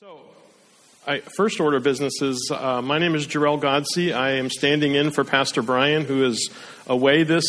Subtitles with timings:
[0.00, 0.18] So,
[1.06, 4.14] I, first order of business is uh, my name is Jarrell Godsey.
[4.14, 6.48] I am standing in for Pastor Brian, who is
[6.86, 7.44] away this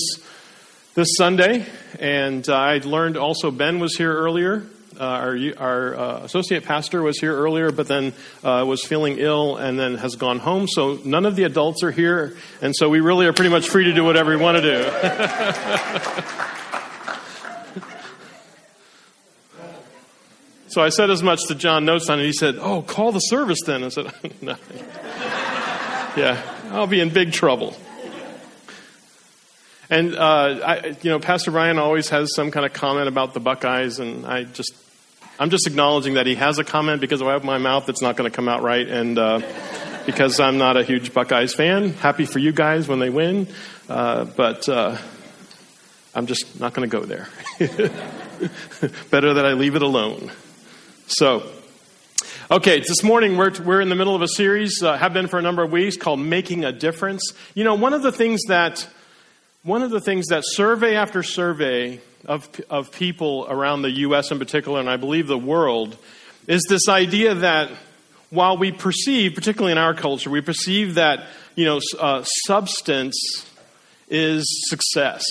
[0.93, 1.65] this Sunday,
[1.97, 4.67] and uh, I learned also Ben was here earlier.
[4.99, 8.11] Uh, our our uh, associate pastor was here earlier, but then
[8.43, 10.67] uh, was feeling ill and then has gone home.
[10.67, 13.85] So none of the adults are here, and so we really are pretty much free
[13.85, 16.51] to do whatever we want to do.
[20.71, 23.59] So I said as much to John Noteson, and he said, Oh, call the service
[23.65, 23.83] then.
[23.83, 24.05] I said,
[24.41, 24.55] No.
[26.15, 26.41] yeah,
[26.71, 27.75] I'll be in big trouble.
[29.89, 33.41] And, uh, I, you know, Pastor Brian always has some kind of comment about the
[33.41, 34.73] Buckeyes, and I just,
[35.37, 38.01] I'm just acknowledging that he has a comment because if I open my mouth, it's
[38.01, 38.87] not going to come out right.
[38.87, 39.41] And uh,
[40.05, 43.49] because I'm not a huge Buckeyes fan, happy for you guys when they win,
[43.89, 44.97] uh, but uh,
[46.15, 47.27] I'm just not going to go there.
[49.09, 50.31] Better that I leave it alone.
[51.13, 51.43] So,
[52.49, 55.37] okay, this morning we're, we're in the middle of a series, uh, have been for
[55.37, 57.33] a number of weeks, called Making a Difference.
[57.53, 58.87] You know, one of the things that,
[59.63, 64.31] one of the things that survey after survey of, of people around the U.S.
[64.31, 65.97] in particular, and I believe the world,
[66.47, 67.69] is this idea that
[68.29, 71.25] while we perceive, particularly in our culture, we perceive that,
[71.55, 73.45] you know, uh, substance
[74.07, 75.25] is success.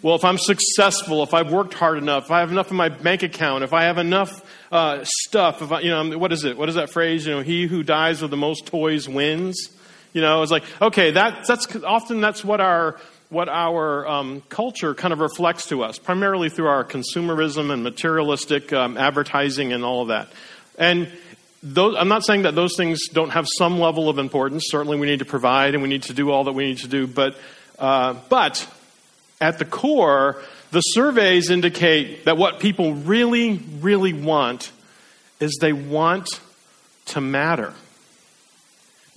[0.00, 2.88] Well, if I'm successful, if I've worked hard enough, if I have enough in my
[2.88, 5.60] bank account, if I have enough uh, stuff.
[5.82, 6.56] You know, what is it?
[6.56, 7.26] What is that phrase?
[7.26, 9.70] You know, he who dies with the most toys wins.
[10.12, 12.98] You know, it's like okay, that, that's often that's what our
[13.30, 18.72] what our um, culture kind of reflects to us, primarily through our consumerism and materialistic
[18.72, 20.28] um, advertising and all of that.
[20.76, 21.08] And
[21.62, 24.64] those, I'm not saying that those things don't have some level of importance.
[24.68, 26.88] Certainly, we need to provide and we need to do all that we need to
[26.88, 27.06] do.
[27.06, 27.36] But,
[27.78, 28.66] uh, but
[29.40, 34.70] at the core, the surveys indicate that what people really, really want
[35.40, 36.28] is they want
[37.06, 37.74] to matter.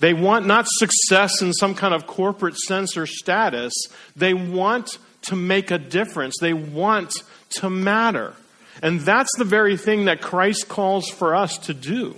[0.00, 3.72] They want not success in some kind of corporate sense or status.
[4.16, 6.34] They want to make a difference.
[6.40, 7.22] They want
[7.60, 8.34] to matter.
[8.82, 12.16] And that's the very thing that Christ calls for us to do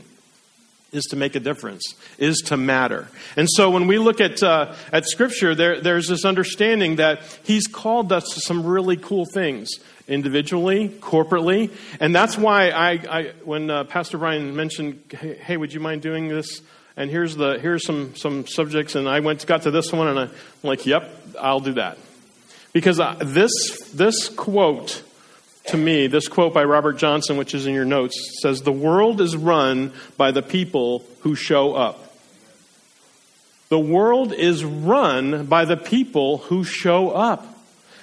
[0.92, 3.08] is to make a difference, is to matter.
[3.36, 7.66] And so when we look at, uh, at Scripture, there, there's this understanding that He's
[7.66, 9.68] called us to some really cool things,
[10.08, 11.70] individually, corporately.
[12.00, 16.02] And that's why I, I when uh, Pastor Brian mentioned, hey, hey, would you mind
[16.02, 16.62] doing this?
[16.96, 20.18] And here's, the, here's some, some subjects, and I went got to this one, and
[20.18, 20.30] I'm
[20.62, 21.98] like, yep, I'll do that.
[22.72, 23.52] Because uh, this,
[23.92, 25.02] this quote
[25.68, 29.20] to me, this quote by Robert Johnson, which is in your notes, says, The world
[29.20, 32.02] is run by the people who show up.
[33.68, 37.46] The world is run by the people who show up.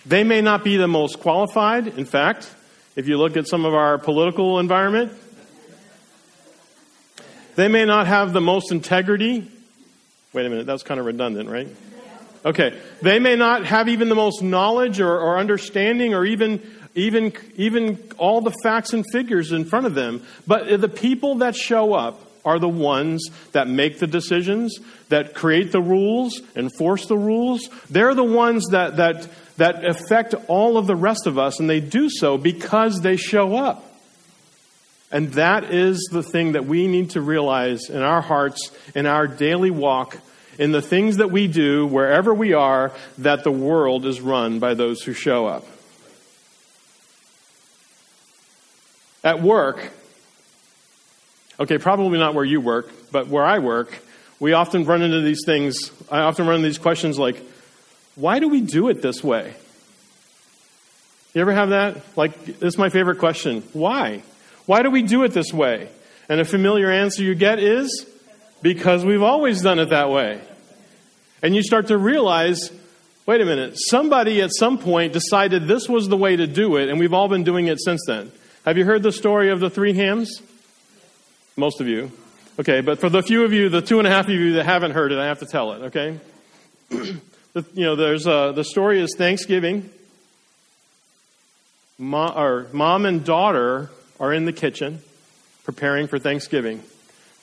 [0.06, 1.88] They may not be the most qualified.
[1.88, 2.54] In fact,
[2.96, 5.14] if you look at some of our political environment,
[7.56, 9.50] they may not have the most integrity.
[10.34, 11.68] Wait a minute, that's kind of redundant, right?
[12.46, 12.78] Okay.
[13.02, 16.62] They may not have even the most knowledge or, or understanding or even
[16.96, 20.24] even, even all the facts and figures in front of them.
[20.46, 25.72] But the people that show up are the ones that make the decisions, that create
[25.72, 27.70] the rules, enforce the rules.
[27.90, 29.28] They're the ones that, that,
[29.58, 33.56] that affect all of the rest of us, and they do so because they show
[33.56, 33.90] up.
[35.12, 39.28] And that is the thing that we need to realize in our hearts, in our
[39.28, 40.18] daily walk,
[40.58, 44.74] in the things that we do, wherever we are, that the world is run by
[44.74, 45.66] those who show up.
[49.24, 49.92] At work,
[51.60, 53.98] okay, probably not where you work, but where I work,
[54.40, 55.92] we often run into these things.
[56.12, 57.42] I often run into these questions like,
[58.16, 59.54] why do we do it this way?
[61.34, 62.02] You ever have that?
[62.18, 63.64] Like, this is my favorite question.
[63.74, 64.22] Why?
[64.66, 65.90] Why do we do it this way?
[66.30, 68.06] And a familiar answer you get is
[68.62, 70.42] because we've always done it that way.
[71.42, 72.72] And you start to realize
[73.26, 76.90] wait a minute, somebody at some point decided this was the way to do it,
[76.90, 78.32] and we've all been doing it since then.
[78.66, 80.42] Have you heard the story of the three hams?
[81.58, 82.12] Most of you.
[82.58, 84.64] Okay, but for the few of you, the two and a half of you that
[84.64, 86.20] haven't heard it, I have to tell it, okay?
[86.90, 89.90] the, you know, there's uh, the story is Thanksgiving.
[91.98, 95.02] Mom, or mom and daughter are in the kitchen
[95.66, 96.84] preparing for Thanksgiving.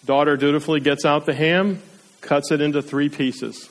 [0.06, 1.82] Daughter dutifully gets out the ham,
[2.20, 3.68] cuts it into three pieces.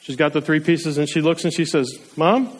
[0.00, 2.56] She's got the three pieces and she looks and she says, Mom,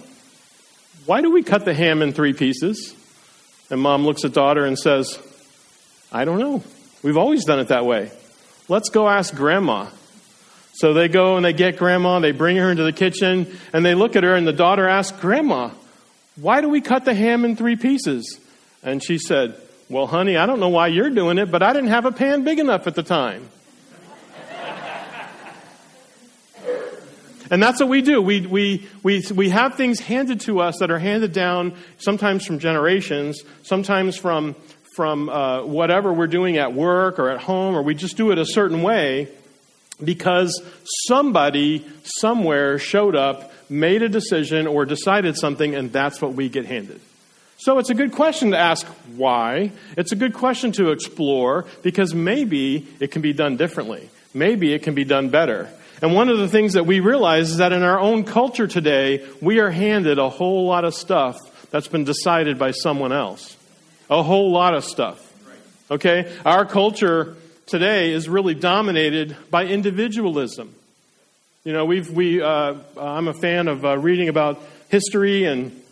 [1.06, 2.95] why do we cut the ham in three pieces?
[3.70, 5.18] And mom looks at daughter and says,
[6.12, 6.62] I don't know.
[7.02, 8.10] We've always done it that way.
[8.68, 9.88] Let's go ask grandma.
[10.74, 13.94] So they go and they get grandma, they bring her into the kitchen, and they
[13.94, 15.70] look at her, and the daughter asks, Grandma,
[16.36, 18.38] why do we cut the ham in three pieces?
[18.82, 19.58] And she said,
[19.88, 22.44] Well, honey, I don't know why you're doing it, but I didn't have a pan
[22.44, 23.48] big enough at the time.
[27.50, 28.20] And that's what we do.
[28.20, 32.58] We, we, we, we have things handed to us that are handed down sometimes from
[32.58, 34.56] generations, sometimes from,
[34.94, 38.38] from uh, whatever we're doing at work or at home, or we just do it
[38.38, 39.28] a certain way
[40.02, 40.62] because
[41.06, 46.66] somebody somewhere showed up, made a decision, or decided something, and that's what we get
[46.66, 47.00] handed.
[47.58, 49.72] So it's a good question to ask why.
[49.96, 54.10] It's a good question to explore because maybe it can be done differently.
[54.34, 55.70] Maybe it can be done better.
[56.02, 59.26] And one of the things that we realize is that in our own culture today,
[59.40, 61.37] we are handed a whole lot of stuff
[61.70, 63.56] that's been decided by someone else.
[64.10, 65.22] A whole lot of stuff.
[65.90, 66.32] Okay?
[66.44, 70.75] Our culture today is really dominated by individualism.
[71.64, 75.82] You know, we've, we, uh, I'm a fan of uh, reading about history, and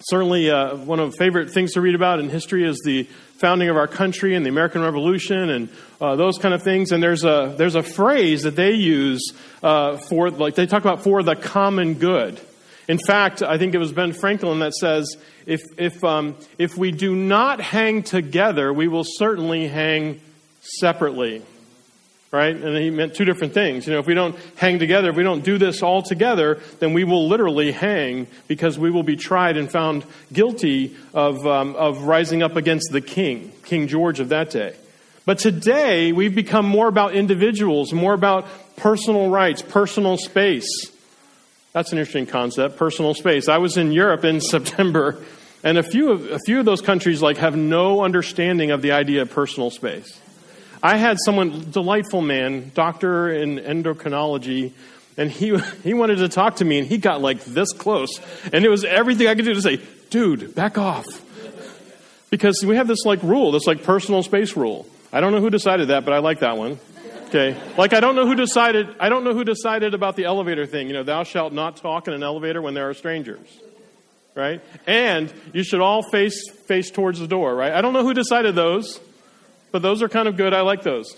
[0.00, 3.04] certainly uh, one of the favorite things to read about in history is the
[3.38, 5.68] founding of our country and the American Revolution and
[6.00, 6.92] uh, those kind of things.
[6.92, 11.02] And there's a there's a phrase that they use uh, for like they talk about
[11.02, 12.40] for the common good.
[12.88, 15.16] In fact, I think it was Ben Franklin that says
[15.46, 20.20] if if um, if we do not hang together, we will certainly hang
[20.60, 21.42] separately
[22.30, 22.54] right?
[22.54, 23.86] And he meant two different things.
[23.86, 26.92] You know, if we don't hang together, if we don't do this all together, then
[26.92, 32.02] we will literally hang because we will be tried and found guilty of, um, of
[32.02, 34.74] rising up against the king, King George of that day.
[35.24, 38.46] But today, we've become more about individuals, more about
[38.76, 40.66] personal rights, personal space.
[41.72, 43.48] That's an interesting concept, personal space.
[43.48, 45.22] I was in Europe in September,
[45.62, 48.92] and a few of, a few of those countries like have no understanding of the
[48.92, 50.18] idea of personal space.
[50.82, 54.72] I had someone, delightful man, doctor in endocrinology,
[55.16, 58.20] and he, he wanted to talk to me, and he got like this close.
[58.52, 59.80] And it was everything I could do to say,
[60.10, 61.06] dude, back off.
[62.30, 64.86] Because we have this like rule, this like personal space rule.
[65.12, 66.78] I don't know who decided that, but I like that one.
[67.28, 67.56] Okay.
[67.76, 70.86] Like I don't know who decided I don't know who decided about the elevator thing.
[70.86, 73.48] You know, thou shalt not talk in an elevator when there are strangers.
[74.34, 74.60] Right?
[74.86, 77.72] And you should all face face towards the door, right?
[77.72, 79.00] I don't know who decided those.
[79.70, 80.54] But those are kind of good.
[80.54, 81.14] I like those.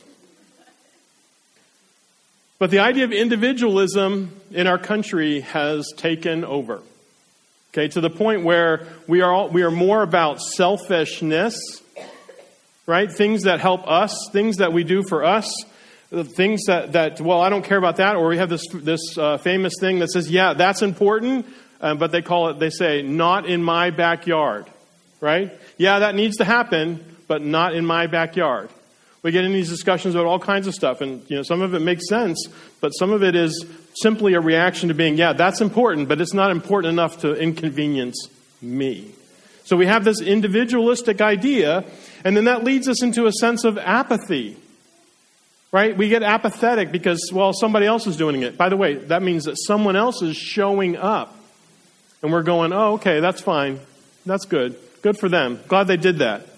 [2.59, 6.83] But the idea of individualism in our country has taken over.
[7.73, 11.55] Okay, to the point where we are, all, we are more about selfishness,
[12.85, 13.11] right?
[13.11, 15.55] Things that help us, things that we do for us,
[16.11, 18.17] things that, that well, I don't care about that.
[18.17, 21.47] Or we have this, this uh, famous thing that says, yeah, that's important,
[21.81, 24.67] uh, but they call it, they say, not in my backyard,
[25.21, 25.57] right?
[25.79, 28.69] Yeah, that needs to happen, but not in my backyard.
[29.23, 31.75] We get in these discussions about all kinds of stuff, and you know, some of
[31.75, 32.49] it makes sense,
[32.81, 33.65] but some of it is
[34.03, 38.29] simply a reaction to being, yeah, that's important, but it's not important enough to inconvenience
[38.61, 39.13] me.
[39.63, 41.85] So we have this individualistic idea,
[42.25, 44.57] and then that leads us into a sense of apathy.
[45.71, 45.97] Right?
[45.97, 48.59] We get apathetic because, well, somebody else is doing it.
[48.59, 51.33] By the way, that means that someone else is showing up.
[52.23, 53.79] And we're going, oh, okay, that's fine.
[54.27, 54.77] That's good.
[55.03, 55.61] Good for them.
[55.69, 56.50] Glad they did that.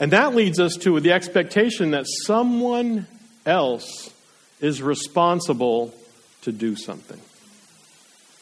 [0.00, 3.06] And that leads us to the expectation that someone
[3.44, 4.12] else
[4.60, 5.94] is responsible
[6.42, 7.20] to do something.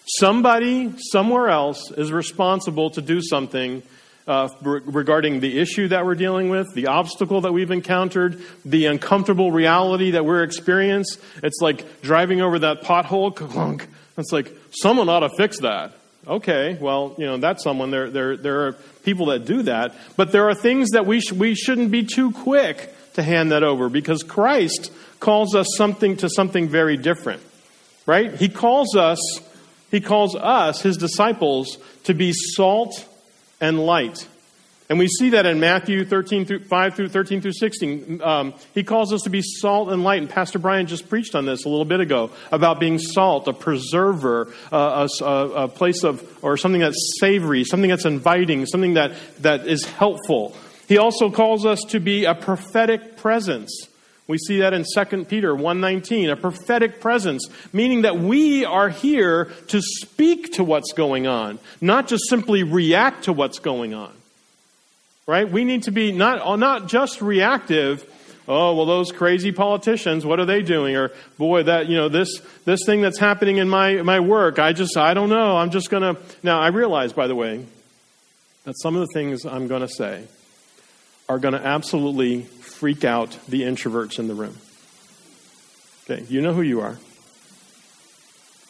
[0.06, 3.82] Somebody somewhere else is responsible to do something
[4.28, 9.50] uh, regarding the issue that we're dealing with, the obstacle that we've encountered, the uncomfortable
[9.50, 11.20] reality that we're experiencing.
[11.42, 13.34] It's like driving over that pothole.
[13.36, 13.88] Clunk.
[14.16, 15.97] It's like someone ought to fix that.
[16.28, 17.90] Okay, well, you know, that's someone.
[17.90, 19.94] There, there, there are people that do that.
[20.16, 23.62] But there are things that we, sh- we shouldn't be too quick to hand that
[23.62, 27.42] over because Christ calls us something to something very different.
[28.04, 28.34] Right?
[28.34, 29.18] He calls us,
[29.90, 33.06] he calls us, his disciples, to be salt
[33.60, 34.26] and light.
[34.90, 38.22] And we see that in Matthew 13 through 5 through 13 through 16.
[38.22, 40.22] Um, he calls us to be salt and light.
[40.22, 43.52] And Pastor Brian just preached on this a little bit ago about being salt, a
[43.52, 49.12] preserver, uh, a, a, place of, or something that's savory, something that's inviting, something that,
[49.40, 50.56] that is helpful.
[50.88, 53.88] He also calls us to be a prophetic presence.
[54.26, 59.46] We see that in 2 Peter 1:19, a prophetic presence, meaning that we are here
[59.68, 64.12] to speak to what's going on, not just simply react to what's going on
[65.28, 65.48] right?
[65.48, 68.02] We need to be not, not just reactive.
[68.48, 70.96] Oh, well, those crazy politicians, what are they doing?
[70.96, 74.72] Or, boy, that, you know, this, this thing that's happening in my, my work, I
[74.72, 75.58] just, I don't know.
[75.58, 76.20] I'm just going to.
[76.42, 77.66] Now, I realize, by the way,
[78.64, 80.24] that some of the things I'm going to say
[81.28, 84.56] are going to absolutely freak out the introverts in the room.
[86.08, 86.98] Okay, you know who you are.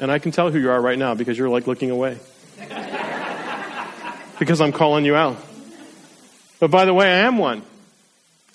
[0.00, 2.18] And I can tell who you are right now because you're like looking away.
[4.40, 5.36] because I'm calling you out.
[6.60, 7.62] But by the way, I am one.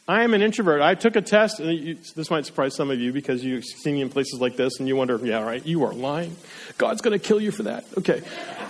[0.08, 0.82] I am an introvert.
[0.82, 3.96] I took a test, and you, this might surprise some of you because you've seen
[3.96, 6.36] me in places like this, and you wonder, yeah, right, you are lying.
[6.78, 7.86] God's going to kill you for that.
[7.98, 8.22] Okay.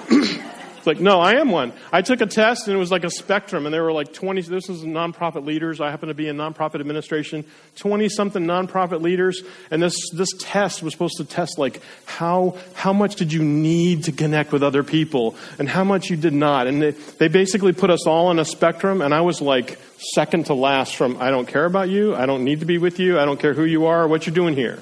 [0.83, 1.71] It's like, no, I am one.
[1.93, 4.41] I took a test and it was like a spectrum, and there were like 20,
[4.41, 5.79] this is nonprofit leaders.
[5.79, 7.45] I happen to be in nonprofit administration,
[7.77, 12.91] 20 something nonprofit leaders, and this, this test was supposed to test like how, how
[12.91, 16.67] much did you need to connect with other people and how much you did not.
[16.67, 19.79] And they, they basically put us all on a spectrum, and I was like
[20.15, 22.99] second to last from I don't care about you, I don't need to be with
[22.99, 24.79] you, I don't care who you are what you're doing here.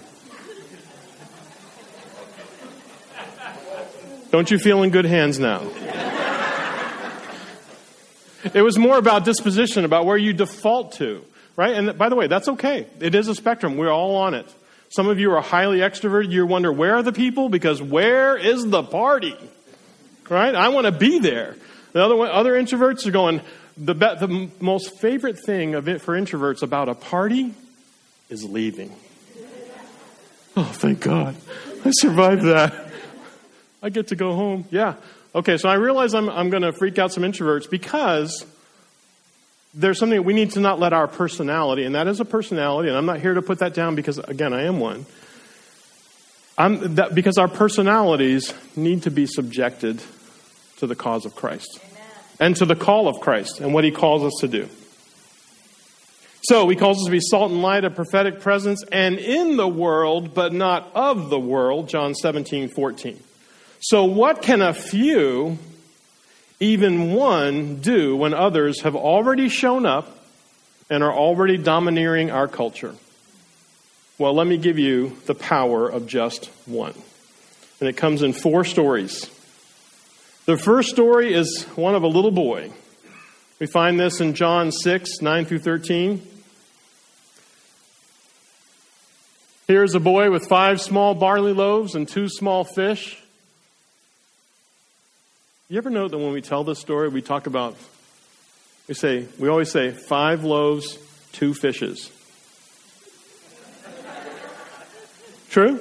[4.32, 5.62] Don't you feel in good hands now?
[8.54, 11.24] It was more about disposition, about where you default to,
[11.56, 11.76] right?
[11.76, 12.88] And by the way, that's okay.
[13.00, 13.78] It is a spectrum.
[13.78, 14.48] We're all on it.
[14.90, 16.32] Some of you are highly extroverted.
[16.32, 17.50] You wonder, where are the people?
[17.50, 19.36] Because where is the party?
[20.28, 20.56] Right?
[20.56, 21.56] I want to be there.
[21.94, 23.42] The other, one, other introverts are going,
[23.78, 27.54] the, be, the most favorite thing of it for introverts about a party
[28.30, 28.96] is leaving.
[30.58, 31.36] Oh, thank God.
[31.86, 32.91] I survived that.
[33.82, 34.66] I get to go home.
[34.70, 34.96] Yeah.
[35.34, 38.46] Okay, so I realize I'm, I'm going to freak out some introverts because
[39.74, 42.98] there's something we need to not let our personality, and that is a personality, and
[42.98, 45.06] I'm not here to put that down because, again, I am one.
[46.58, 50.04] I'm, that, because our personalities need to be subjected
[50.78, 52.08] to the cause of Christ Amen.
[52.40, 54.68] and to the call of Christ and what he calls us to do.
[56.44, 59.68] So he calls us to be salt and light, a prophetic presence, and in the
[59.68, 63.20] world, but not of the world, John 17, 14.
[63.84, 65.58] So, what can a few,
[66.60, 70.20] even one, do when others have already shown up
[70.88, 72.94] and are already domineering our culture?
[74.20, 76.94] Well, let me give you the power of just one.
[77.80, 79.32] And it comes in four stories.
[80.46, 82.72] The first story is one of a little boy.
[83.60, 86.22] We find this in John 6, 9 through 13.
[89.68, 93.21] Here's a boy with five small barley loaves and two small fish.
[95.72, 97.78] You ever know that when we tell this story, we talk about,
[98.90, 101.00] we say, we always say, five loaves,
[101.32, 102.12] two fishes.
[105.50, 105.80] True?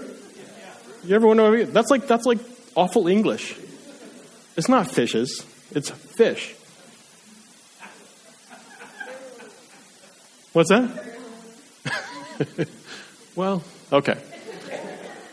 [1.03, 1.65] You ever wonder?
[1.65, 2.39] That's like that's like
[2.77, 3.57] awful English.
[4.57, 5.45] It's not fishes.
[5.73, 6.55] It's fish.
[10.53, 11.19] What's that?
[13.35, 14.23] well, okay.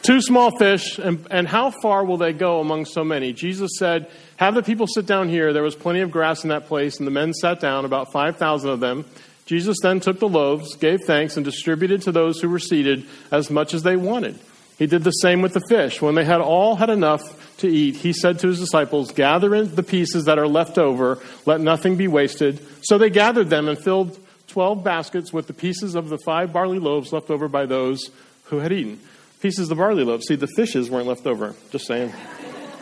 [0.07, 3.33] Two small fish, and, and how far will they go among so many?
[3.33, 5.51] Jesus said, Have the people sit down here.
[5.51, 8.69] There was plenty of grass in that place, and the men sat down, about 5,000
[8.69, 9.03] of them.
[9.45, 13.51] Jesus then took the loaves, gave thanks, and distributed to those who were seated as
[13.51, 14.39] much as they wanted.
[14.77, 16.01] He did the same with the fish.
[16.01, 19.75] When they had all had enough to eat, he said to his disciples, Gather in
[19.75, 22.65] the pieces that are left over, let nothing be wasted.
[22.81, 26.79] So they gathered them and filled twelve baskets with the pieces of the five barley
[26.79, 28.09] loaves left over by those
[28.45, 29.01] who had eaten
[29.41, 30.24] pieces of barley loaf.
[30.24, 31.56] See, the fishes weren't left over.
[31.72, 32.13] Just saying.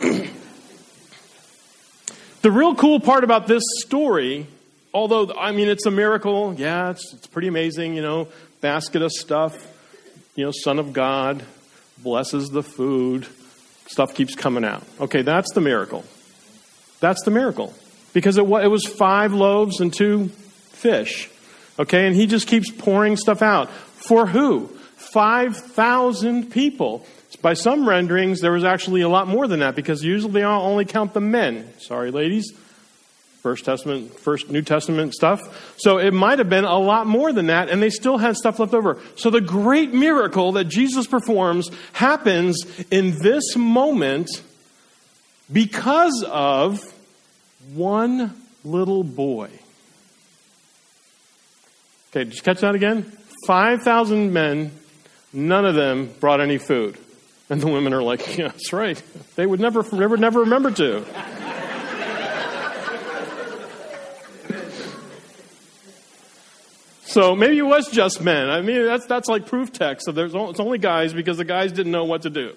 [2.42, 4.46] the real cool part about this story,
[4.92, 6.54] although, I mean, it's a miracle.
[6.54, 8.28] Yeah, it's, it's pretty amazing, you know,
[8.60, 9.56] basket of stuff,
[10.34, 11.44] you know, Son of God
[11.98, 13.26] blesses the food,
[13.86, 14.82] stuff keeps coming out.
[15.00, 16.04] Okay, that's the miracle.
[17.00, 17.74] That's the miracle.
[18.12, 20.28] Because it, it was five loaves and two
[20.70, 21.30] fish.
[21.78, 23.70] Okay, and he just keeps pouring stuff out.
[23.70, 24.75] For who?
[24.96, 27.06] 5,000 people.
[27.42, 30.84] By some renderings, there was actually a lot more than that because usually they only
[30.84, 31.68] count the men.
[31.78, 32.52] Sorry, ladies.
[33.42, 35.40] First Testament, First New Testament stuff.
[35.76, 38.58] So it might have been a lot more than that, and they still had stuff
[38.58, 38.98] left over.
[39.14, 44.28] So the great miracle that Jesus performs happens in this moment
[45.52, 46.80] because of
[47.72, 48.34] one
[48.64, 49.50] little boy.
[52.10, 53.12] Okay, did you catch that again?
[53.46, 54.72] 5,000 men
[55.36, 56.96] None of them brought any food.
[57.50, 59.00] And the women are like, yeah, that's right.
[59.36, 61.04] They would never, never, never remember to.
[67.08, 68.50] So maybe it was just men.
[68.50, 70.04] I mean, that's, that's like proof text.
[70.04, 72.54] So there's it's only guys because the guys didn't know what to do.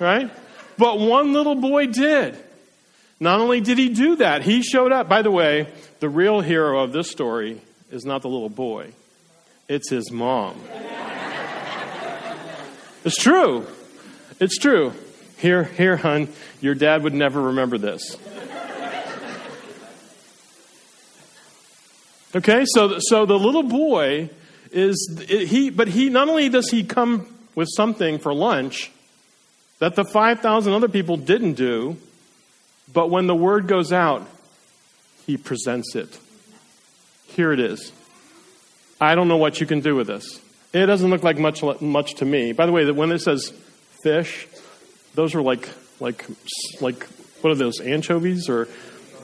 [0.00, 0.28] Right?
[0.76, 2.36] But one little boy did.
[3.20, 5.08] Not only did he do that, he showed up.
[5.08, 5.68] By the way,
[6.00, 7.60] the real hero of this story
[7.92, 8.90] is not the little boy,
[9.68, 10.60] it's his mom.
[13.06, 13.64] It's true.
[14.40, 14.92] It's true.
[15.38, 16.28] Here, here, hun,
[16.60, 18.16] your dad would never remember this.
[22.34, 24.28] Okay, so so the little boy
[24.72, 28.90] is he, but he not only does he come with something for lunch
[29.78, 31.96] that the five thousand other people didn't do,
[32.92, 34.28] but when the word goes out,
[35.26, 36.18] he presents it.
[37.28, 37.92] Here it is.
[39.00, 40.40] I don't know what you can do with this.
[40.72, 42.52] It doesn't look like much, much to me.
[42.52, 43.52] By the way, when it says
[44.02, 44.46] fish,
[45.14, 45.68] those are like,
[46.00, 46.24] like,
[46.80, 47.06] like,
[47.40, 48.68] what are those, anchovies or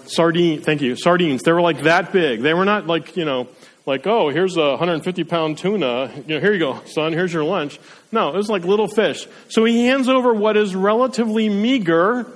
[0.06, 0.62] sardine?
[0.62, 1.42] Thank you, sardines.
[1.42, 2.40] They were like that big.
[2.40, 3.48] They were not like, you know,
[3.84, 6.12] like, oh, here's a 150 pound tuna.
[6.26, 7.80] You know, here you go, son, here's your lunch.
[8.12, 9.26] No, it was like little fish.
[9.48, 12.26] So he hands over what is relatively meager,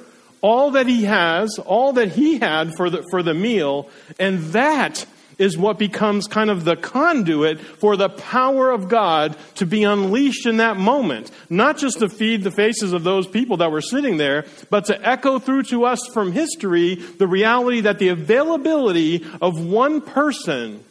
[0.41, 5.07] all that he has, all that he had for the, for the meal, and that
[5.39, 10.47] is what becomes kind of the conduit for the power of God to be unleashed
[10.47, 11.31] in that moment.
[11.51, 15.07] Not just to feed the faces of those people that were sitting there, but to
[15.09, 20.83] echo through to us from history the reality that the availability of one person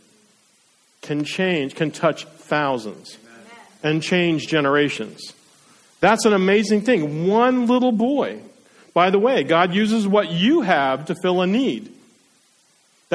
[1.01, 3.17] can change, can touch thousands
[3.83, 5.33] and change generations.
[6.01, 7.27] That's an amazing thing.
[7.27, 8.41] One little boy.
[8.93, 11.94] By the way, God uses what you have to fill a need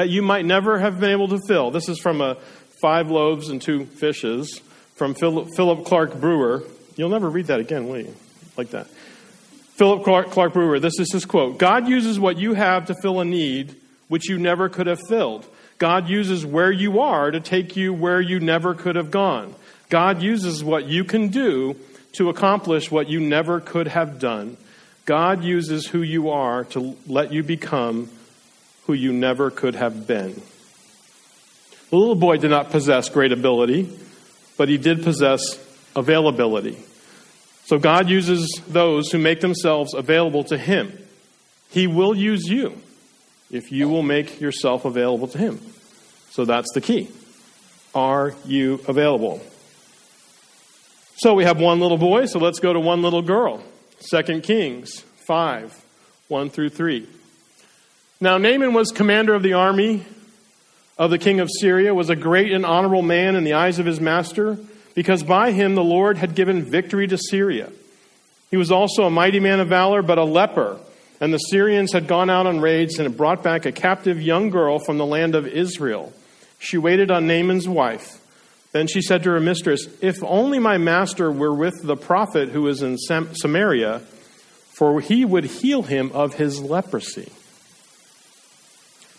[0.01, 1.69] that you might never have been able to fill.
[1.69, 2.33] This is from a
[2.81, 4.59] five loaves and two fishes
[4.95, 6.63] from Philip Clark Brewer.
[6.95, 8.15] You'll never read that again, will you?
[8.57, 8.87] Like that.
[9.75, 13.19] Philip Clark, Clark Brewer, this is his quote God uses what you have to fill
[13.19, 13.75] a need
[14.07, 15.45] which you never could have filled.
[15.77, 19.53] God uses where you are to take you where you never could have gone.
[19.89, 21.75] God uses what you can do
[22.13, 24.57] to accomplish what you never could have done.
[25.05, 28.09] God uses who you are to let you become
[28.85, 30.41] who you never could have been.
[31.89, 33.89] The little boy did not possess great ability,
[34.57, 35.41] but he did possess
[35.95, 36.77] availability.
[37.65, 40.97] So God uses those who make themselves available to him.
[41.69, 42.81] He will use you
[43.51, 45.59] if you will make yourself available to Him.
[46.31, 47.09] So that's the key.
[47.93, 49.41] Are you available?
[51.17, 53.63] So we have one little boy, so let's go to one little girl.
[53.99, 55.85] Second Kings 5
[56.29, 57.07] 1 through 3.
[58.21, 60.05] Now, Naaman was commander of the army
[60.97, 63.87] of the king of Syria, was a great and honorable man in the eyes of
[63.87, 64.59] his master,
[64.93, 67.71] because by him the Lord had given victory to Syria.
[68.51, 70.79] He was also a mighty man of valor, but a leper
[71.21, 74.49] and the Syrians had gone out on raids and had brought back a captive young
[74.49, 76.11] girl from the land of Israel.
[76.57, 78.19] She waited on Naaman's wife.
[78.71, 82.67] Then she said to her mistress, If only my master were with the prophet who
[82.67, 87.31] is in Sam- Samaria, for he would heal him of his leprosy.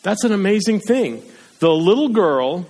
[0.02, 1.22] That's an amazing thing.
[1.60, 2.66] The little girl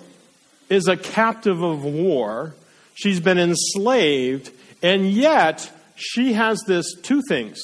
[0.68, 2.54] is a captive of war.
[2.94, 4.50] She's been enslaved,
[4.82, 7.58] and yet she has this two things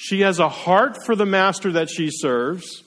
[0.00, 2.82] she has a heart for the master that she serves.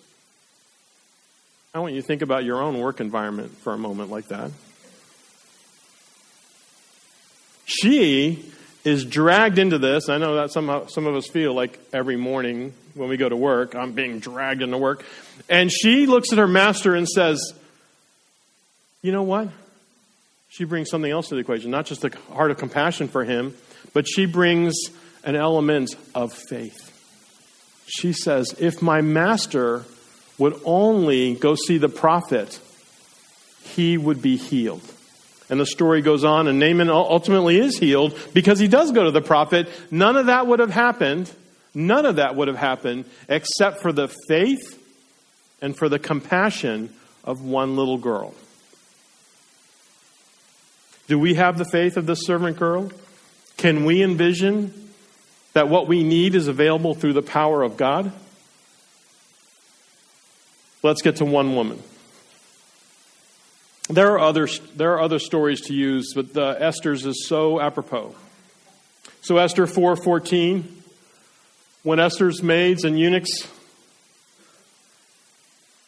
[1.72, 4.50] I want you to think about your own work environment for a moment like that.
[7.66, 8.52] She
[8.84, 10.10] is dragged into this.
[10.10, 13.36] I know that some, some of us feel like every morning when we go to
[13.36, 15.06] work, I'm being dragged into work.
[15.50, 17.54] And she looks at her master and says,
[19.02, 19.50] You know what?
[20.50, 23.56] She brings something else to the equation, not just a heart of compassion for him,
[23.94, 24.76] but she brings
[25.24, 26.94] an element of faith
[27.86, 29.86] she says, If my master
[30.38, 32.60] would only go see the prophet,
[33.62, 34.82] he would be healed.
[35.50, 39.12] And the story goes on, and Naaman ultimately is healed because he does go to
[39.12, 39.70] the prophet.
[39.92, 41.32] None of that would have happened.
[41.74, 44.80] None of that would have happened except for the faith
[45.62, 48.36] and for the compassion of one little girl.
[51.08, 52.92] Do we have the faith of this servant girl?
[53.58, 54.74] Can we envision
[55.54, 58.12] that what we need is available through the power of God?
[60.82, 61.82] Let's get to one woman.
[63.90, 68.16] There are other, there are other stories to use, but the Esther's is so apropos.
[69.22, 70.83] So Esther 4:14,
[71.84, 73.48] when Esther's maids and eunuchs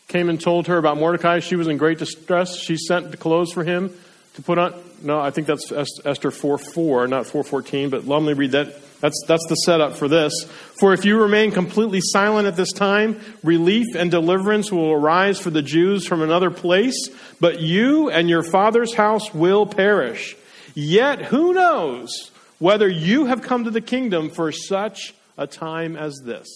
[0.07, 2.57] came and told her about Mordecai, she was in great distress.
[2.57, 3.91] She sent the clothes for him
[4.35, 4.73] to put on.
[5.01, 9.45] No, I think that's Esther 4 4, not 4:14, but me read that that's, that's
[9.47, 10.33] the setup for this.
[10.79, 15.49] For if you remain completely silent at this time, relief and deliverance will arise for
[15.49, 20.35] the Jews from another place, but you and your father's house will perish.
[20.73, 26.21] Yet who knows whether you have come to the kingdom for such a time as
[26.23, 26.47] this?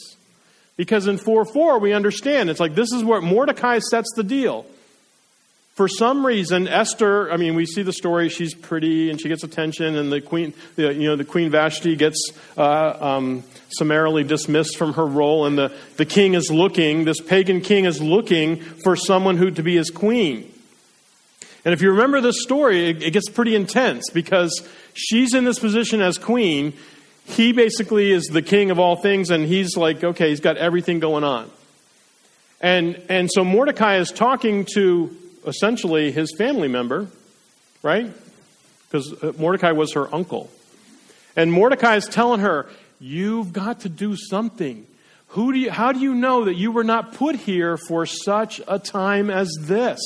[0.78, 4.66] Because in 4 4, we understand it's like this is where Mordecai sets the deal
[5.80, 9.46] for some reason, Esther, I mean, we see the story, she's pretty and she gets
[9.46, 14.92] attention, and the queen, you know, the queen Vashti gets uh, um, summarily dismissed from
[14.96, 19.38] her role, and the, the king is looking, this pagan king is looking for someone
[19.38, 20.52] who to be his queen.
[21.64, 25.60] And if you remember this story, it, it gets pretty intense because she's in this
[25.60, 26.74] position as queen.
[27.30, 31.00] He basically is the king of all things, and he's like, okay, he's got everything
[31.00, 31.50] going on.
[32.60, 35.16] And, and so Mordecai is talking to
[35.46, 37.08] essentially his family member,
[37.84, 38.12] right?
[38.88, 40.50] Because uh, Mordecai was her uncle.
[41.36, 42.68] And Mordecai is telling her,
[43.00, 44.86] You've got to do something.
[45.30, 48.60] Who do you, how do you know that you were not put here for such
[48.68, 50.00] a time as this?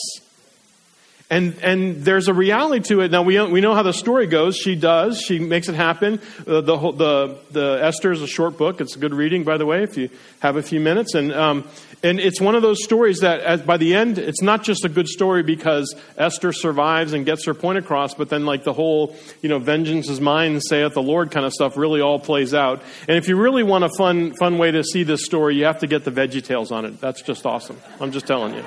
[1.34, 3.10] And, and there's a reality to it.
[3.10, 4.56] Now, we, we know how the story goes.
[4.56, 5.20] She does.
[5.20, 6.22] She makes it happen.
[6.46, 8.80] Uh, the, the, the Esther is a short book.
[8.80, 11.16] It's a good reading, by the way, if you have a few minutes.
[11.16, 11.68] And, um,
[12.04, 14.90] and it's one of those stories that as, by the end, it's not just a
[14.90, 19.16] good story because Esther survives and gets her point across, but then like the whole,
[19.42, 22.84] you know, vengeance is mine, saith the Lord kind of stuff really all plays out.
[23.08, 25.80] And if you really want a fun, fun way to see this story, you have
[25.80, 27.02] to get the Veggie Tales on it.
[27.02, 27.82] That's just awesome.
[28.00, 28.64] I'm just telling you.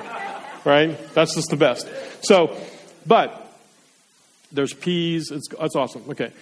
[0.67, 0.99] Right?
[1.13, 1.87] That's just the best.
[2.23, 2.53] So,
[3.05, 3.53] but
[4.51, 5.31] there's peas.
[5.31, 6.03] It's, it's awesome.
[6.09, 6.33] Okay.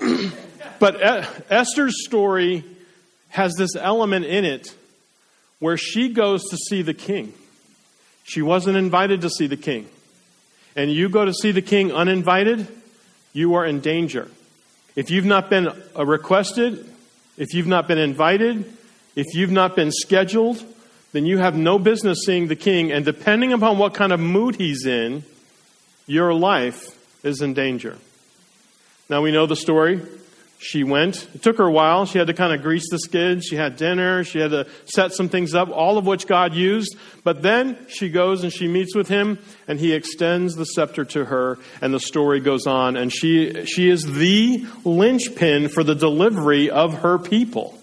[0.78, 0.96] but
[1.50, 2.64] Esther's story
[3.28, 4.74] has this element in it
[5.58, 7.34] where she goes to see the king.
[8.24, 9.86] She wasn't invited to see the king.
[10.74, 12.66] And you go to see the king uninvited,
[13.34, 14.30] you are in danger.
[14.94, 16.90] If you've not been uh, requested,
[17.36, 18.72] if you've not been invited,
[19.14, 20.64] if you've not been scheduled,
[21.16, 22.92] then you have no business seeing the king.
[22.92, 25.24] And depending upon what kind of mood he's in,
[26.06, 27.96] your life is in danger.
[29.08, 30.02] Now we know the story
[30.58, 31.26] she went.
[31.34, 32.04] It took her a while.
[32.04, 33.46] She had to kind of grease the skids.
[33.46, 34.24] She had dinner.
[34.24, 36.96] She had to set some things up, all of which God used.
[37.24, 41.24] But then she goes and she meets with him, and he extends the scepter to
[41.26, 42.96] her, and the story goes on.
[42.96, 47.80] And she, she is the linchpin for the delivery of her people.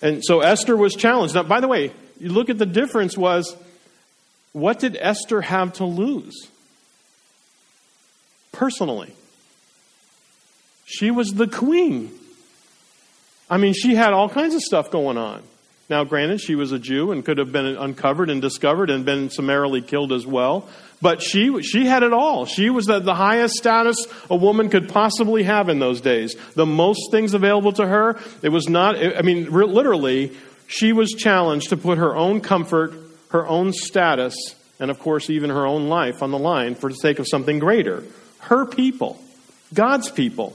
[0.00, 1.34] And so Esther was challenged.
[1.34, 3.56] Now, by the way, you look at the difference was
[4.52, 6.48] what did Esther have to lose?
[8.52, 9.12] Personally.
[10.84, 12.10] She was the queen.
[13.50, 15.42] I mean, she had all kinds of stuff going on.
[15.88, 19.30] Now, granted, she was a Jew and could have been uncovered and discovered and been
[19.30, 20.68] summarily killed as well.
[21.00, 22.44] But she, she had it all.
[22.44, 26.36] She was the, the highest status a woman could possibly have in those days.
[26.54, 28.18] The most things available to her.
[28.42, 32.92] It was not, I mean, literally, she was challenged to put her own comfort,
[33.30, 34.34] her own status,
[34.78, 37.58] and of course, even her own life on the line for the sake of something
[37.58, 38.04] greater.
[38.40, 39.22] Her people,
[39.72, 40.54] God's people.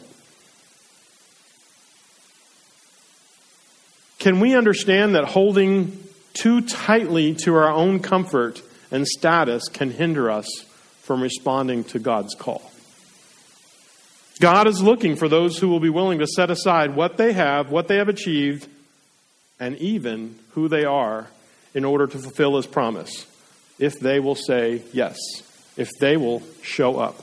[4.23, 6.01] Can we understand that holding
[6.33, 10.47] too tightly to our own comfort and status can hinder us
[11.01, 12.71] from responding to God's call?
[14.39, 17.69] God is looking for those who will be willing to set aside what they have,
[17.69, 18.65] what they have achieved,
[19.59, 21.27] and even who they are
[21.73, 23.27] in order to fulfill His promise,
[23.77, 25.17] if they will say yes,
[25.75, 27.21] if they will show up.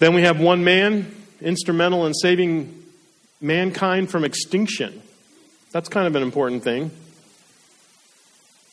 [0.00, 2.80] Then we have one man instrumental in saving
[3.40, 5.02] mankind from extinction.
[5.74, 6.92] That's kind of an important thing.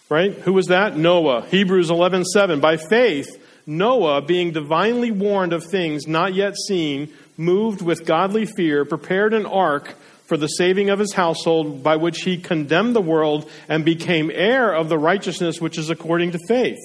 [0.08, 0.34] Right?
[0.34, 0.96] Who was that?
[0.96, 1.48] Noah.
[1.50, 2.62] Hebrews 11:7.
[2.62, 3.28] By faith,
[3.66, 9.48] Noah, being divinely warned of things not yet seen, moved with godly fear, prepared an
[9.48, 9.96] ark
[10.28, 14.72] for the saving of his household, by which he condemned the world and became heir
[14.72, 16.78] of the righteousness which is according to faith.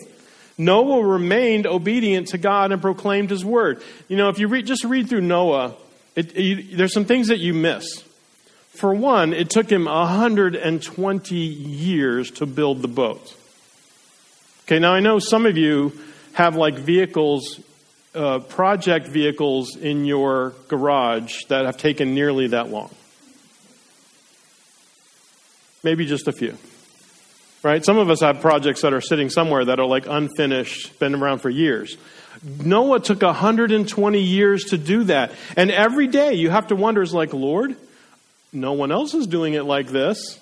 [0.57, 3.83] Noah remained obedient to God and proclaimed his word.
[4.09, 5.75] You know, if you read, just read through Noah,
[6.15, 8.06] it, there's some things that you miss.
[8.77, 13.35] For one, it took him 120 years to build the boat.
[14.65, 15.99] Okay, now I know some of you
[16.35, 17.61] have like vehicles,
[18.15, 22.95] uh, project vehicles in your garage that have taken nearly that long.
[25.83, 26.59] Maybe just a few.
[27.63, 27.83] Right?
[27.83, 31.39] Some of us have projects that are sitting somewhere that are like unfinished, been around
[31.39, 31.97] for years.
[32.43, 35.33] Noah took 120 years to do that.
[35.57, 37.77] And every day you have to wonder, is like, Lord,
[38.57, 40.41] no one else is doing it like this.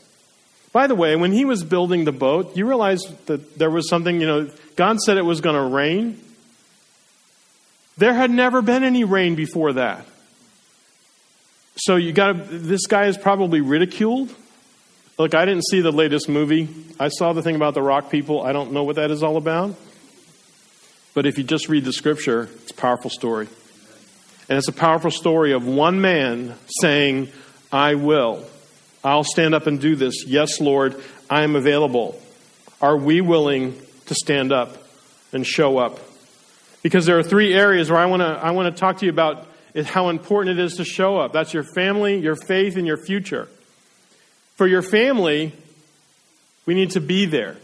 [0.72, 4.20] By the way, when he was building the boat, you realize that there was something,
[4.20, 6.20] you know, God said it was going to rain.
[7.96, 10.04] There had never been any rain before that.
[11.76, 14.34] So you got this guy is probably ridiculed.
[15.18, 16.68] Look, I didn't see the latest movie.
[16.98, 18.42] I saw the thing about the rock people.
[18.42, 19.76] I don't know what that is all about.
[21.14, 23.48] But if you just read the scripture, it's a powerful story.
[24.48, 27.28] And it's a powerful story of one man saying,
[27.74, 28.46] I will.
[29.02, 30.24] I'll stand up and do this.
[30.28, 30.94] Yes, Lord,
[31.28, 32.16] I am available.
[32.80, 34.80] Are we willing to stand up
[35.32, 35.98] and show up?
[36.84, 39.10] Because there are three areas where I want to I want to talk to you
[39.10, 39.48] about
[39.86, 41.32] how important it is to show up.
[41.32, 43.48] That's your family, your faith, and your future.
[44.54, 45.52] For your family,
[46.66, 47.56] we need to be there.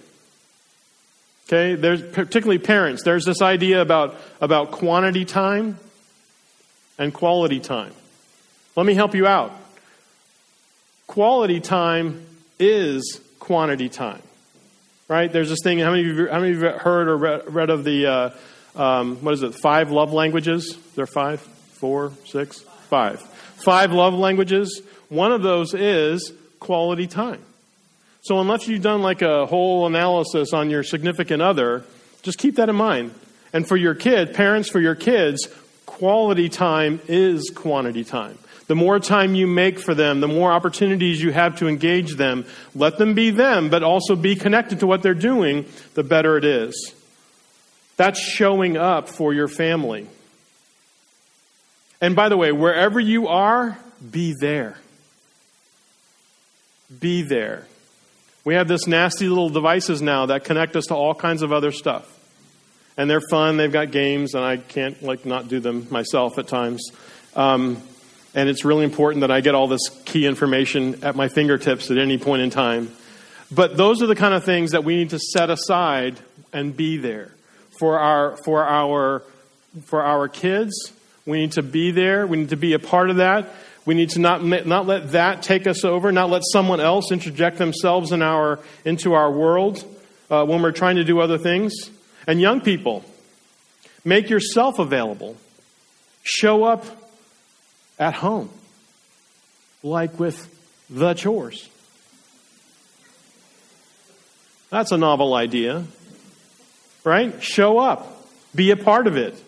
[1.47, 3.05] Okay, there's particularly parents.
[3.05, 5.79] There's this idea about, about quantity time
[6.99, 7.93] and quality time.
[8.75, 9.53] Let me help you out.
[11.11, 12.25] Quality time
[12.61, 14.23] is quantity time.
[15.09, 15.33] Right?
[15.33, 15.81] There's this thing.
[15.81, 18.31] How many of you, how many of you heard or read, read of the uh,
[18.81, 19.57] um, what is it?
[19.57, 20.79] Five love languages.
[20.95, 23.21] There are five, four, six, five.
[23.21, 24.83] Five love languages.
[25.09, 27.43] One of those is quality time.
[28.23, 31.83] So unless you've done like a whole analysis on your significant other,
[32.23, 33.13] just keep that in mind.
[33.53, 35.49] And for your kid, parents, for your kids,
[35.87, 38.39] quality time is quantity time.
[38.71, 42.45] The more time you make for them, the more opportunities you have to engage them.
[42.73, 46.45] Let them be them, but also be connected to what they're doing, the better it
[46.45, 46.95] is.
[47.97, 50.07] That's showing up for your family.
[52.01, 53.77] And by the way, wherever you are,
[54.09, 54.79] be there.
[57.01, 57.67] Be there.
[58.45, 61.73] We have this nasty little devices now that connect us to all kinds of other
[61.73, 62.09] stuff.
[62.97, 63.57] And they're fun.
[63.57, 66.89] They've got games, and I can't like not do them myself at times.
[67.35, 67.83] Um,
[68.35, 71.99] and it's really important that I get all this key information at my fingertips at
[71.99, 72.91] any point in time.
[73.51, 76.19] But those are the kind of things that we need to set aside
[76.53, 77.33] and be there
[77.79, 79.23] for our for our
[79.85, 80.93] for our kids.
[81.27, 82.27] We need to be there.
[82.27, 83.51] We need to be a part of that.
[83.87, 87.59] We need to not, not let that take us over, not let someone else interject
[87.59, 89.85] themselves in our, into our world
[90.31, 91.91] uh, when we're trying to do other things.
[92.27, 93.05] And young people,
[94.05, 95.37] make yourself available.
[96.23, 96.85] Show up
[98.01, 98.49] at home,
[99.85, 100.49] like with
[100.89, 101.69] the chores.
[104.71, 105.85] That's a novel idea,
[107.05, 107.43] right?
[107.43, 109.41] Show up, be a part of it.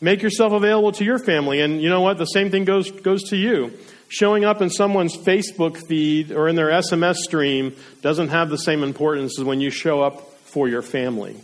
[0.00, 1.60] Make yourself available to your family.
[1.60, 2.18] And you know what?
[2.18, 3.72] The same thing goes, goes to you.
[4.08, 8.82] Showing up in someone's Facebook feed or in their SMS stream doesn't have the same
[8.82, 11.36] importance as when you show up for your family.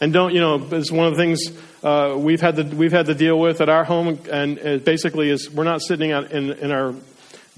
[0.00, 3.06] And don't, you know, it's one of the things uh, we've, had to, we've had
[3.06, 6.52] to deal with at our home, and it basically is we're not sitting out in,
[6.52, 6.94] in our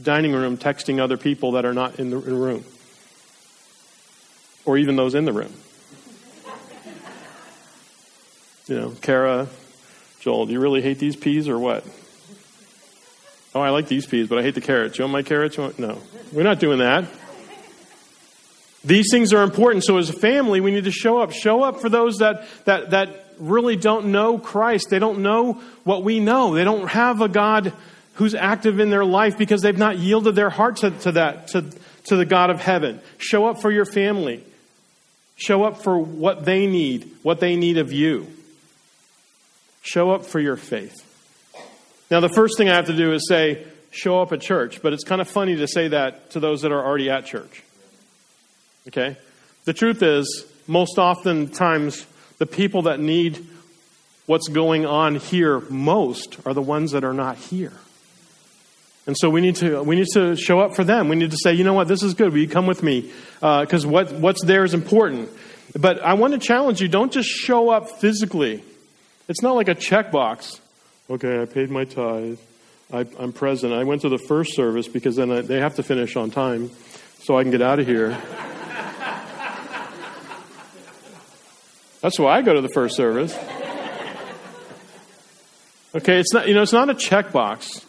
[0.03, 2.65] dining room texting other people that are not in the room,
[4.65, 5.53] or even those in the room.
[8.69, 9.49] You know, Kara,
[10.21, 11.85] Joel, do you really hate these peas or what?
[13.57, 14.97] Oh, I like these peas, but I hate the carrots.
[14.97, 15.59] You want my carrots?
[15.59, 15.81] Want...
[15.81, 15.99] No,
[16.33, 17.05] we're not doing that.
[18.85, 19.85] These things are important.
[19.85, 21.33] So as a family, we need to show up.
[21.33, 24.89] Show up for those that, that, that really don't know Christ.
[24.91, 26.55] They don't know what we know.
[26.55, 27.73] They don't have a God
[28.15, 31.65] who's active in their life because they've not yielded their heart to, to that, to,
[32.07, 33.01] to the God of heaven.
[33.19, 34.45] Show up for your family.
[35.37, 38.27] Show up for what they need, what they need of you.
[39.83, 41.09] Show up for your faith.
[42.11, 44.93] Now, the first thing I have to do is say, show up at church, but
[44.93, 47.63] it's kind of funny to say that to those that are already at church.
[48.89, 49.17] Okay?
[49.65, 52.07] The truth is, most oftentimes,
[52.39, 53.47] the people that need
[54.27, 57.73] what's going on here most are the ones that are not here.
[59.07, 61.09] And so we need to we need to show up for them.
[61.09, 62.33] We need to say, you know what, this is good.
[62.33, 63.11] Will you come with me?
[63.41, 65.29] Because uh, what what's there is important.
[65.79, 68.63] But I want to challenge you: don't just show up physically.
[69.29, 70.61] It's not like a checkbox.
[71.11, 72.39] Okay, I paid my tithe.
[72.93, 73.73] I, am present.
[73.73, 76.71] I went to the first service because then I, they have to finish on time
[77.21, 78.17] so I can get out of here.
[82.03, 83.33] That's why I go to the first service.
[85.95, 87.85] Okay, it's not, you know, it's not a checkbox.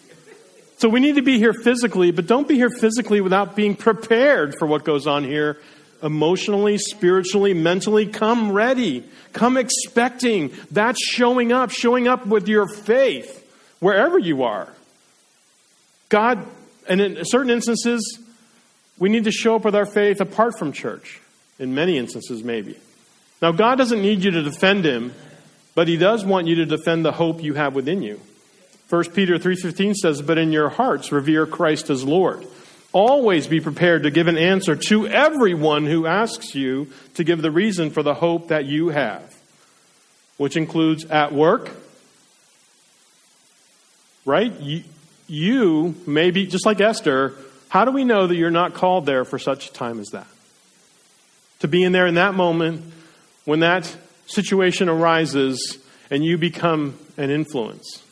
[0.77, 4.55] So we need to be here physically, but don't be here physically without being prepared
[4.59, 5.57] for what goes on here
[6.03, 8.05] emotionally, spiritually, mentally.
[8.05, 9.03] Come ready.
[9.31, 10.51] Come expecting.
[10.69, 13.39] That's showing up, showing up with your faith
[13.79, 14.67] wherever you are.
[16.09, 16.45] God,
[16.87, 18.19] and in certain instances,
[18.99, 21.19] we need to show up with our faith apart from church.
[21.57, 22.77] In many instances, maybe.
[23.43, 25.13] Now, God doesn't need you to defend Him,
[25.75, 28.21] but He does want you to defend the hope you have within you.
[28.89, 32.47] 1 Peter 3.15 says, But in your hearts revere Christ as Lord.
[32.93, 37.51] Always be prepared to give an answer to everyone who asks you to give the
[37.51, 39.35] reason for the hope that you have,
[40.37, 41.69] which includes at work,
[44.23, 44.57] right?
[44.61, 44.83] You,
[45.27, 47.33] you may be, just like Esther,
[47.67, 50.27] how do we know that you're not called there for such a time as that?
[51.59, 52.93] To be in there in that moment
[53.45, 55.77] when that situation arises
[56.09, 58.03] and you become an influence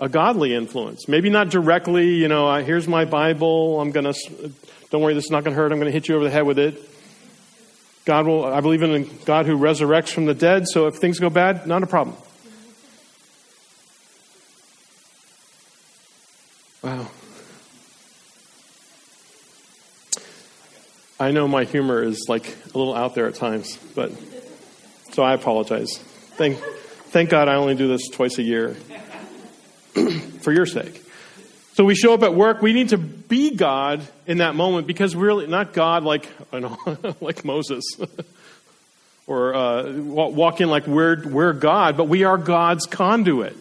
[0.00, 1.08] a godly influence.
[1.08, 4.52] Maybe not directly, you know, here's my Bible, I'm going to,
[4.90, 6.30] don't worry, this is not going to hurt, I'm going to hit you over the
[6.30, 6.80] head with it.
[8.04, 11.18] God will, I believe in a God who resurrects from the dead, so if things
[11.18, 12.16] go bad, not a problem.
[16.82, 17.08] Wow.
[21.20, 24.12] I know my humor is like a little out there at times, but
[25.12, 25.98] so I apologize.
[25.98, 28.76] Thank, thank God I only do this twice a year.
[30.40, 31.04] for your sake.
[31.74, 32.62] So we show up at work.
[32.62, 36.76] We need to be God in that moment because we're really not God like know,
[37.20, 37.84] like Moses,
[39.26, 39.82] or uh,
[40.68, 43.56] like we're we're God, but we are God's conduit.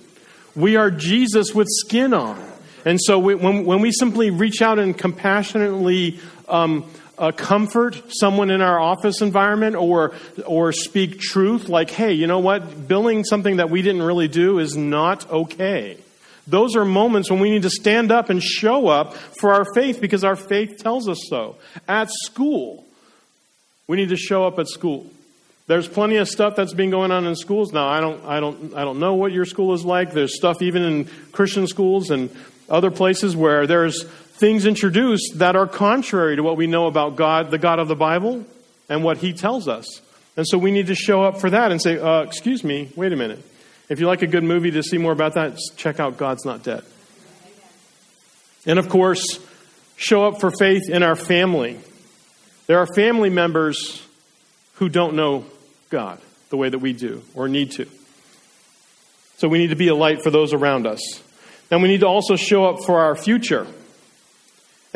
[0.55, 2.43] We are Jesus with skin on.
[2.85, 8.49] And so we, when when we simply reach out and compassionately um, uh, comfort someone
[8.49, 10.13] in our office environment or
[10.45, 12.87] or speak truth like hey you know what?
[12.87, 15.97] Billing something that we didn't really do is not okay.
[16.45, 19.99] Those are moments when we need to stand up and show up for our faith
[19.99, 21.55] because our faith tells us so.
[21.87, 22.85] At school
[23.87, 25.05] we need to show up at school.
[25.67, 27.73] There's plenty of stuff that's been going on in schools.
[27.73, 30.13] Now i don't i don't i don't know what your school is like.
[30.13, 32.29] There's stuff even in christian schools and
[32.69, 34.05] other places where there's
[34.37, 37.95] things introduced that are contrary to what we know about God, the God of the
[37.95, 38.45] Bible,
[38.87, 40.01] and what He tells us.
[40.35, 43.11] And so we need to show up for that and say, uh, Excuse me, wait
[43.11, 43.43] a minute.
[43.89, 46.61] If you like a good movie to see more about that, check out God's Not
[46.61, 46.83] Dead.
[48.65, 49.39] And of course,
[49.95, 51.79] show up for faith in our family.
[52.67, 54.05] There are family members
[54.73, 55.45] who don't know
[55.89, 56.19] God
[56.49, 57.87] the way that we do or need to.
[59.37, 61.01] So we need to be a light for those around us.
[61.71, 63.67] And we need to also show up for our future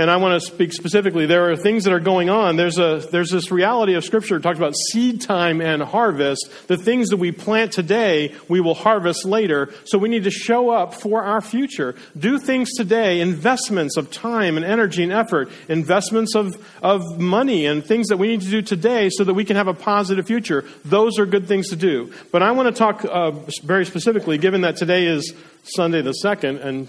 [0.01, 1.27] and I want to speak specifically.
[1.27, 2.55] There are things that are going on.
[2.55, 6.49] There's, a, there's this reality of Scripture that talks about seed time and harvest.
[6.67, 9.71] The things that we plant today, we will harvest later.
[9.85, 11.93] So we need to show up for our future.
[12.17, 17.85] Do things today, investments of time and energy and effort, investments of, of money and
[17.85, 20.65] things that we need to do today so that we can have a positive future.
[20.83, 22.11] Those are good things to do.
[22.31, 23.31] But I want to talk uh,
[23.63, 25.31] very specifically, given that today is
[25.63, 26.87] Sunday the 2nd, and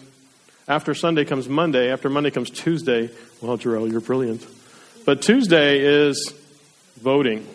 [0.69, 1.91] after Sunday comes Monday.
[1.93, 3.11] After Monday comes Tuesday.
[3.41, 4.47] Well, Jarrell, you're brilliant.
[5.05, 6.33] But Tuesday is
[7.01, 7.47] voting.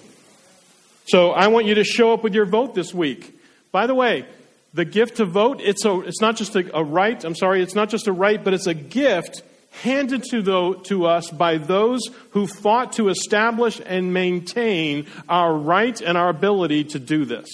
[1.08, 3.40] So I want you to show up with your vote this week.
[3.72, 4.26] By the way,
[4.74, 7.76] the gift to vote, it's, a, it's not just a, a right, I'm sorry, it's
[7.76, 9.42] not just a right, but it's a gift
[9.82, 16.00] handed to, the, to us by those who fought to establish and maintain our right
[16.02, 17.48] and our ability to do this.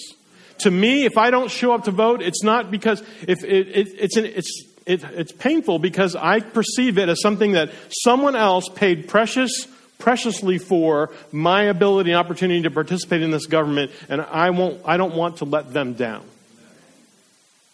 [0.58, 3.88] To me, if I don't show up to vote, it's not because if it, it,
[3.98, 8.68] it's, an, it's it, it's painful because I perceive it as something that someone else
[8.68, 9.66] paid precious,
[9.98, 14.96] preciously for my ability and opportunity to participate in this government, and I, won't, I
[14.96, 16.24] don't want to let them down.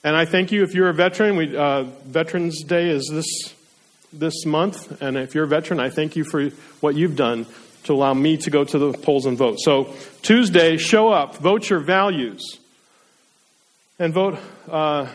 [0.04, 1.36] And I thank you if you're a veteran.
[1.36, 3.54] We, uh, Veterans Day is this,
[4.12, 6.48] this month, and if you're a veteran, I thank you for
[6.80, 7.46] what you've done
[7.84, 9.58] to allow me to go to the polls and vote.
[9.58, 12.58] So, Tuesday, show up, vote your values,
[13.98, 14.38] and vote.
[14.68, 15.08] Uh,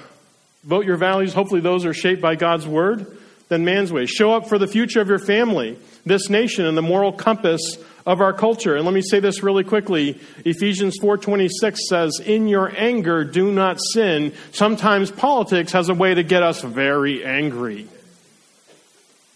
[0.65, 1.33] vote your values.
[1.33, 4.05] Hopefully, those are shaped by God's word than man's way.
[4.05, 8.21] Show up for the future of your family, this nation, and the moral compass of
[8.21, 8.75] our culture.
[8.75, 10.19] And let me say this really quickly.
[10.43, 16.23] Ephesians 4:26 says, "In your anger do not sin." Sometimes politics has a way to
[16.23, 17.87] get us very angry.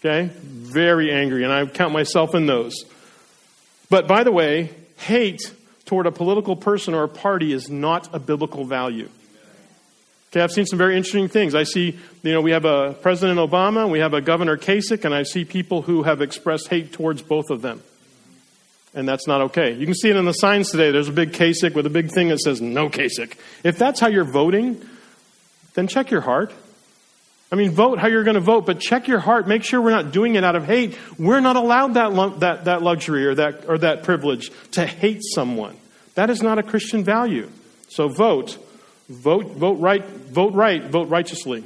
[0.00, 0.30] Okay?
[0.42, 2.74] Very angry, and I count myself in those.
[3.90, 5.40] But by the way, hate
[5.84, 9.08] toward a political person or a party is not a biblical value.
[10.32, 11.56] Okay, I've seen some very interesting things.
[11.56, 15.12] I see, you know, we have a President Obama, we have a Governor Kasich, and
[15.12, 17.82] I see people who have expressed hate towards both of them.
[18.94, 19.72] And that's not okay.
[19.72, 20.92] You can see it in the signs today.
[20.92, 23.36] There's a big Kasich with a big thing that says no Kasich.
[23.64, 24.80] If that's how you're voting,
[25.74, 26.52] then check your heart.
[27.50, 29.48] I mean, vote how you're going to vote, but check your heart.
[29.48, 30.96] Make sure we're not doing it out of hate.
[31.18, 35.76] We're not allowed that, that, that luxury or that, or that privilege to hate someone.
[36.14, 37.50] That is not a Christian value.
[37.88, 38.58] So vote
[39.10, 41.64] Vote, vote right, vote right, vote righteously.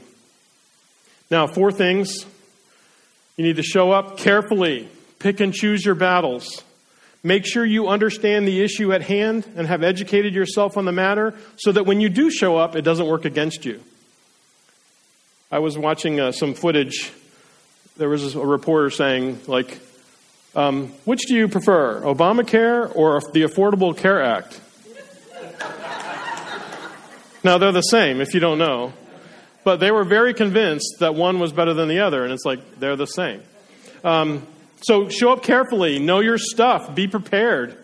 [1.30, 2.24] Now, four things.
[3.36, 6.62] You need to show up carefully, pick and choose your battles.
[7.22, 11.34] Make sure you understand the issue at hand and have educated yourself on the matter
[11.56, 13.78] so that when you do show up, it doesn't work against you.
[15.52, 17.12] I was watching uh, some footage.
[17.98, 19.80] There was a reporter saying, like,
[20.56, 24.60] um, which do you prefer, Obamacare or the Affordable Care Act?
[27.44, 28.92] Now, they're the same if you don't know.
[29.64, 32.78] But they were very convinced that one was better than the other, and it's like
[32.78, 33.42] they're the same.
[34.04, 34.46] Um,
[34.82, 37.76] so show up carefully, know your stuff, be prepared.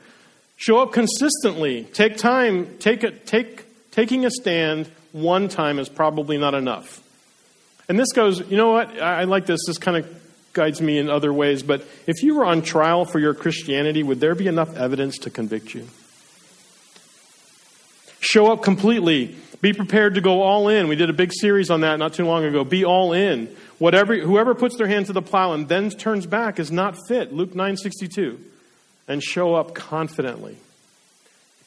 [0.57, 1.85] Show up consistently.
[1.85, 2.77] Take time.
[2.79, 7.03] Take a, take, taking a stand one time is probably not enough.
[7.89, 9.01] And this goes, you know what?
[9.01, 9.61] I, I like this.
[9.67, 10.21] This kind of
[10.53, 11.63] guides me in other ways.
[11.63, 15.31] But if you were on trial for your Christianity, would there be enough evidence to
[15.31, 15.89] convict you?
[18.21, 19.35] Show up completely.
[19.61, 20.89] Be prepared to go all in.
[20.89, 22.65] We did a big series on that not too long ago.
[22.65, 23.55] Be all in.
[23.79, 27.33] Whatever, whoever puts their hand to the plow and then turns back is not fit.
[27.33, 28.39] Luke 9:62.
[29.09, 30.57] And show up confidently.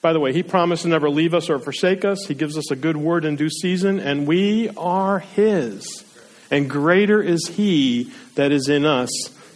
[0.01, 2.25] By the way, he promised to never leave us or forsake us.
[2.27, 6.03] He gives us a good word in due season, and we are his.
[6.51, 9.09] And greater is he that is in us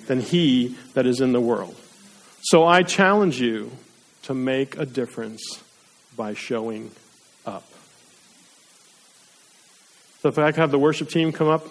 [0.07, 1.75] than he that is in the world.
[2.41, 3.71] So I challenge you
[4.23, 5.61] to make a difference
[6.17, 6.91] by showing
[7.45, 7.63] up.
[10.21, 11.65] So if I could have the worship team come up.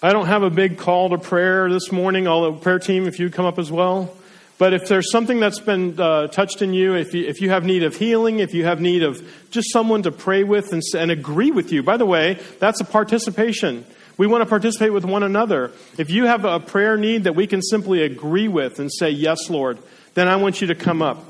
[0.00, 3.28] I don't have a big call to prayer this morning, although prayer team, if you
[3.28, 4.14] come up as well.
[4.56, 7.64] But if there's something that's been uh, touched in you, if you, if you have
[7.64, 11.10] need of healing, if you have need of just someone to pray with and, and
[11.10, 13.84] agree with you, by the way, that's a participation.
[14.16, 15.72] We want to participate with one another.
[15.98, 19.50] If you have a prayer need that we can simply agree with and say, Yes,
[19.50, 19.78] Lord,
[20.14, 21.28] then I want you to come up.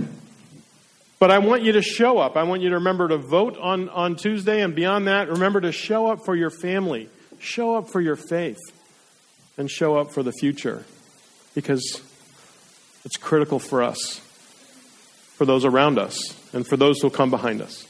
[1.19, 2.37] But I want you to show up.
[2.37, 5.73] I want you to remember to vote on, on Tuesday, and beyond that, remember to
[5.73, 7.09] show up for your family,
[7.39, 8.59] show up for your faith,
[9.57, 10.85] and show up for the future.
[11.55, 12.03] Because
[13.05, 14.19] it's critical for us,
[15.37, 16.19] for those around us,
[16.53, 17.87] and for those who come behind us.